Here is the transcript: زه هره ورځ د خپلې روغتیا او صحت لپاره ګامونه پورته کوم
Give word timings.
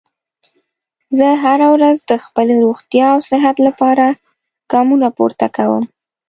زه 1.17 1.27
هره 1.43 1.67
ورځ 1.75 1.97
د 2.11 2.13
خپلې 2.25 2.55
روغتیا 2.65 3.05
او 3.13 3.19
صحت 3.31 3.55
لپاره 3.67 4.05
ګامونه 4.71 5.07
پورته 5.17 5.47
کوم 5.55 5.83